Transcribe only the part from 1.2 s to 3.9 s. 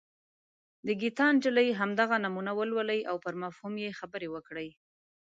نجلي همدغه نمونه ولولئ او پر مفهوم